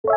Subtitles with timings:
[0.00, 0.10] 久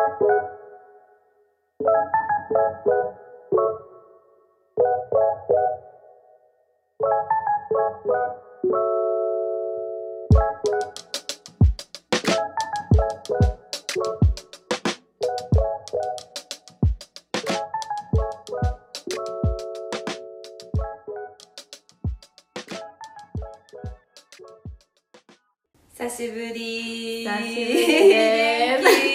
[26.08, 28.78] しぶり久しぶりで
[29.08, 29.11] す。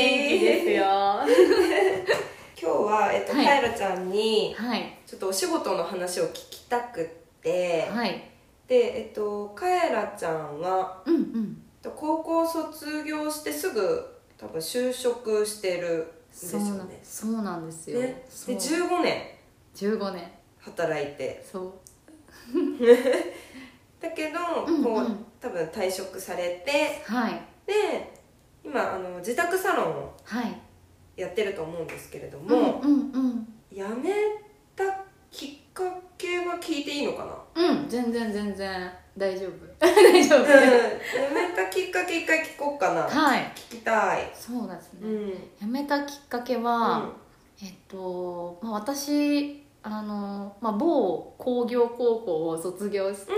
[0.00, 0.84] 元気ですよ。
[0.84, 1.26] は
[2.60, 3.44] 今日は、えっとはい。
[3.44, 4.56] カエラちゃんにい。
[5.06, 7.06] ちょっとお仕事の話を聞きたくっ
[7.42, 8.22] て、はい。
[8.66, 11.62] でえっとカエラちゃんはうんうん。
[11.82, 14.06] えっと高校卒業してすぐ
[14.38, 19.22] 多分就職してるんですよそうなんねそうなんですよ、で15年。
[19.74, 20.30] 15年。
[20.58, 21.44] 働いて。
[21.50, 21.72] そう。
[24.00, 24.84] だけど、うんうん。
[24.84, 27.42] こう多分退職されてはい。
[27.66, 28.19] で
[28.64, 30.60] 今あの自宅サロンをはい。
[31.16, 33.48] やってると思うんですけれどうんも、うんうん。
[33.72, 34.10] 辞め
[34.74, 34.84] た
[35.30, 35.82] きっか
[36.16, 37.62] けは聞いていいのかな？
[37.62, 38.90] うん全然全然。
[39.18, 39.52] 大丈夫。
[39.78, 39.92] 大
[40.24, 40.40] 丈夫。
[40.40, 43.02] うん、辞めたきっかけ一回聞こうかな。
[43.02, 43.52] はい。
[43.54, 44.30] 聞きたい。
[44.34, 45.32] そうですね、うん。
[45.60, 47.10] 辞めたきっかけは、
[47.62, 53.32] えっと、まあ、私あの、まあ、某工業高校を卒業して、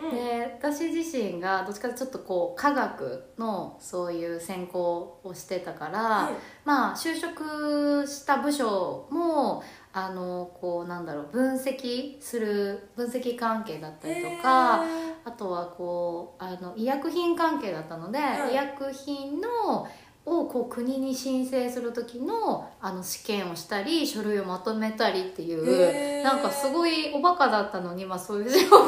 [0.00, 0.16] うんうんうん。
[0.16, 6.30] で私自身がどっちかというとちょっとこう科学のそういう専攻をしてたから、
[6.64, 9.62] まあ就職した部署も
[9.92, 14.82] あのこうなんだろう分析する分析関係だったりとか、
[15.24, 18.52] あとはこうあの医薬品関係だったので、はい。
[18.52, 19.86] 医薬品の
[20.28, 28.86] をこう国に申請する時のあの試験をしたり書類をまとめたりっていうなんかすごいおバカだったのに、まあ、そういう仕事を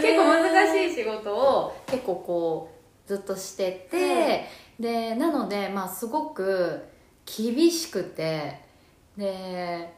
[0.00, 2.72] 結構難しい仕事を結構こ
[3.04, 6.82] うずっとしてて、でなのでまあすごく
[7.24, 8.60] 厳しくて
[9.16, 9.92] で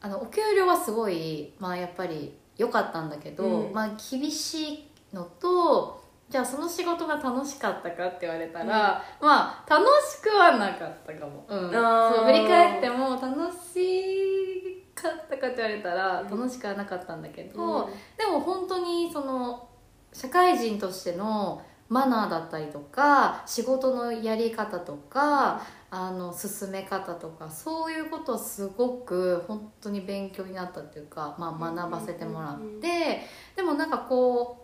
[0.00, 3.72] あのお給料はすごい、まあ、やっぱり良かったんだけど、うん。
[3.72, 16.30] まあ、厳しいのとじゃあその仕事が楽しかったかって言われたら、まあ楽しくはなかったかも、うん、そう振り返っても楽しかったかって言われたらうん。
[16.30, 17.92] 楽しくはなかったんだけど、うん。
[18.16, 19.68] でも本当にその
[20.12, 33.20] 社会人としてのマナーだったりとか仕事のやり方とかあの進め方とかそういうことをすごく本当に勉強になったっていうか、まあ、学ばせてもらって
[33.54, 34.63] でもなんかこう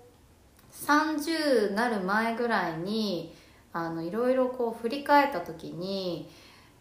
[0.87, 3.35] 30なる前ぐらいに
[3.73, 6.29] あのいろいろこう振り返った時に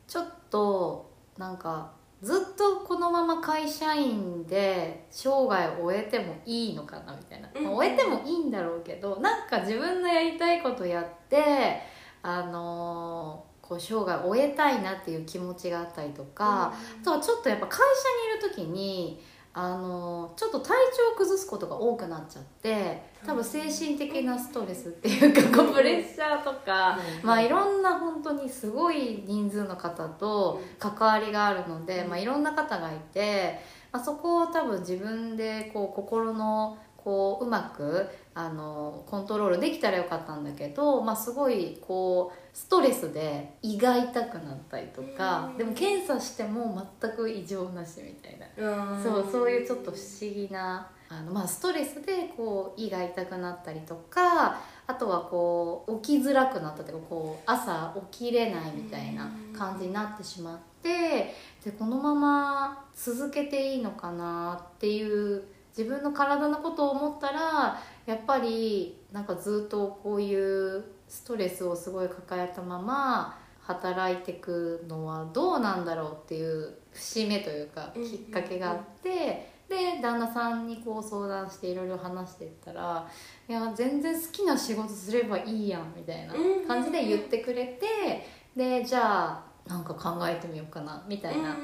[0.07, 11.81] ちょっとなんかずっとこのまま会社員で生涯を終えてもいいのかなみたいな、終えてもいいんだろうけどなんか自分のやりたいことやって
[12.21, 19.21] あのーこう生涯を終えたいなっていう気持ちがあったりとか、あとはちょっとやっぱ会社にいる時に
[19.61, 32.09] あのちょっと体調を崩すことが多くなっちゃって多分精神的なストレスっていうかこうプレッシャーとか、まあいろんな本当にすごい人数の方と関わりがあるので、うん。
[32.09, 33.59] まあ、いろんな方がいて、
[33.91, 36.77] まあ、そこを多分自分でこう心の
[37.09, 45.57] こううまくあのコントロールできたらよかったんだけど、まあ、すごいこうストレスで胃が痛くなったりとか、うん。
[45.57, 48.93] でも検査しても全く異常なしみたいな。
[48.93, 49.03] うん。
[49.03, 61.33] そうそういうちょっと不思議なあの、まあ、ストレスでこう胃が痛くなったりとかあとはこう起きづらくなったというかこう朝起きれないみたいな感じになってしまって
[61.65, 65.43] でこのまま続けていいのかなっていう
[65.79, 83.07] 自分の体のことを思ったらやっぱりなんかずっとこういうストレスをすごい抱えたまま働いていくのはどうなんだろうっていう節目というかうんきっかけがあって、で旦那さんにこう相談していろいろ話していったら
[83.47, 86.33] 「いや全然好きな仕事すればいいやん」みたいな
[86.67, 91.55] 感じで言ってくれてでじゃあなんか考えてみようかなみたいな。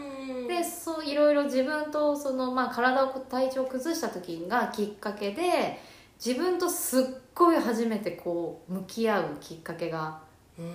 [0.48, 5.80] でそういろいろ自分とその、まあ、体を体調を崩した時がきっかけで
[6.24, 10.20] 自分とすっごい初めてこう向き合うきっかけが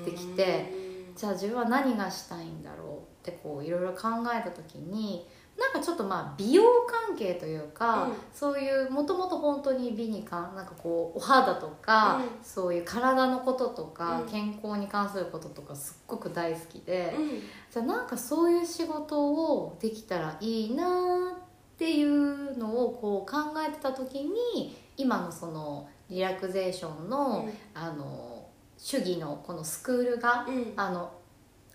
[0.04, 0.72] できて
[1.16, 5.26] じゃあ自分は何がしたいんだろうってこういろいろ考えた時に
[5.58, 6.62] なんかちょっとまあ美容
[7.08, 8.12] 関係というか、うん。
[8.32, 12.24] そういうもともと本当に美にかなんかこうお肌とか、うん。
[12.42, 14.28] そういう体のこととか、うん。
[14.28, 17.28] 健康に関することとかすっごく大好きで、うん。
[17.70, 30.72] じゃあなんかそういう仕事をできたらいいなっていうのをこう考えてた時に今のそのリラクゼーションの,、あの主義のこのスクールが、うん。
[30.76, 31.12] あの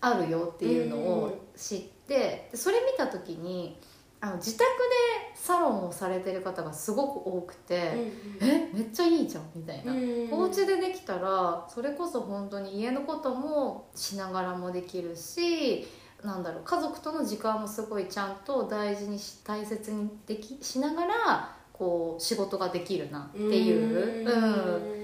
[0.00, 3.76] あるよっていうのを知って、でそれ見た時に
[4.20, 4.66] あの自宅で
[5.34, 7.92] サロンをされてる方がすごく多くて、
[8.40, 9.92] えめっちゃいいじゃんみたいな、
[10.34, 15.86] お家でできたらそれこそ本当に家のこともしながらもできるし
[16.24, 24.90] なんだろう家族との時間もすごいちゃんと大事にし大切にできしながらこう仕事ができるなっていう。
[24.90, 24.95] うん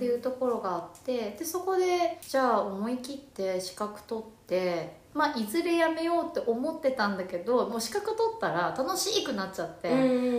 [0.00, 9.90] っていうところがあってでそこでじゃあ思い切って資格取って、まあ、いずれやめようって思ってたんだけどもう資格取ったら楽しくなっちゃって、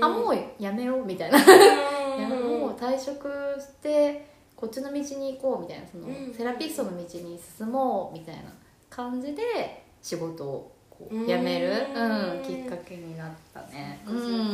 [0.02, 3.30] あもうやめようみたいな、もう退職
[3.60, 6.34] してこっちの道に行こうみたいなそのうん。
[6.34, 8.42] セラピストの道に進もうみたいな
[8.90, 10.72] 感じで仕事を
[11.10, 12.38] 辞める、うん。
[12.38, 14.04] うん、きっかけになったね。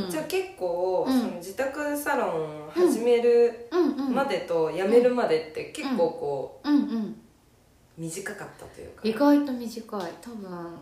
[0.10, 1.20] じゃあ結構、うん。
[1.20, 3.67] その自宅サロンを始めるうんうん
[3.98, 6.82] までと辞めるまでって結構こうんうん。
[6.82, 7.16] う
[7.98, 10.12] 短かったというか、意外と短い。
[10.22, 10.78] 多分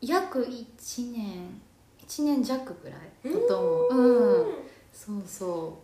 [0.00, 1.60] 約1年。
[2.06, 4.00] 1年弱ぐらいだと思う。
[4.00, 4.54] うん。
[4.92, 5.78] そうそ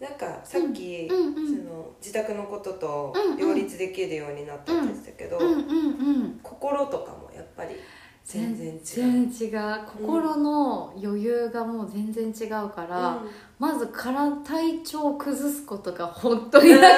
[0.00, 1.46] なんかさっき、ううんうん。
[1.46, 3.36] その自宅のこととうんうん。
[3.36, 5.58] 両立できるようになったって言ってたけど、うんうんう
[6.28, 6.40] ん。
[6.42, 7.74] 心とかもやっぱり
[8.24, 9.86] 全然違う。
[9.86, 13.22] 心の余裕がもう全然違うから、
[13.58, 16.94] まずから体調を崩すことが本当になくなっ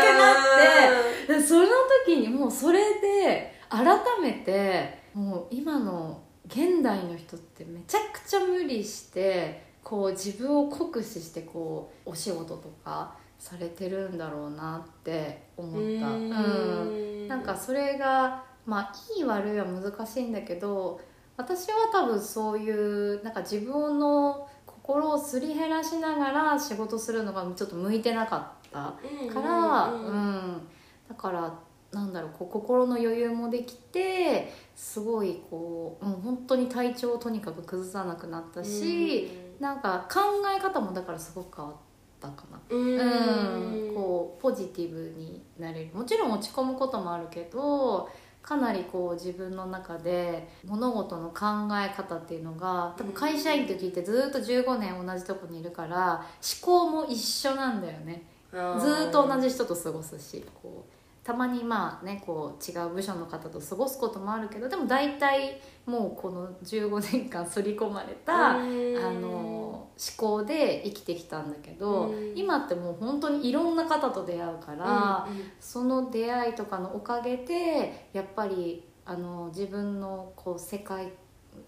[1.27, 1.67] てでその
[2.07, 3.85] 時にもうそれで改
[4.23, 15.79] めてもう今の現代の人ってめちゃくちゃ無理してこう自分を酷使してこうお仕事とかされてるんだろうなって思った。
[15.79, 17.25] うん。
[17.25, 17.29] ん。
[17.29, 21.01] なんかそれがまあいい悪いは難しいんだけど
[21.37, 28.95] 私は多分そういうなんか自分の心をすり減らしながら仕事するのがちょっと向いてなかった
[29.33, 30.69] から、うんうん
[31.09, 31.53] だから
[31.93, 39.29] なんだろうこう心の余裕もできてすごいこう、うん、本当に体調をとにかく崩さなくなったし、
[39.61, 40.21] なんか考
[40.57, 41.75] え方もだからすごく変わっ
[42.19, 42.59] たかな。
[42.71, 42.99] うん。
[42.99, 45.91] うん、こうポジティブになれる。
[45.93, 48.09] もちろん落ち込むこともあるけど
[48.43, 56.27] かなりこう自分の中で物事の考え方っていうのが多分会社員って聞いてずっと15年同じとこにいるから思
[56.61, 58.25] 考も一緒なんだよね。
[58.53, 72.33] ずーっと同じ人と過ごすしこうたまにまあねこう違う部署の方と過ごすこともあるけどでも大体もうこの15年間刷り込まれた、あの思考で生きてきたんだけど、うん。
[72.37, 75.27] 今ってもう本当にいろんな方と出会うから、
[75.61, 81.13] その出会いとかのおかげでやっぱりあの自分のこう世界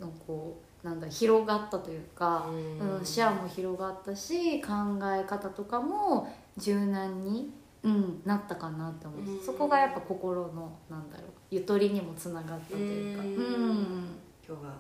[0.01, 4.73] のこうなんだ広がったというか、うん視野も広がったし考
[5.03, 7.51] え方とかも柔軟に、
[7.85, 9.45] うん、なったかなって思う、うん。
[9.45, 13.23] そこがやっぱ心のなんだろうゆとりにもつながったというか。
[13.23, 13.29] うん。
[13.29, 14.19] うん。
[14.47, 14.73] 今日は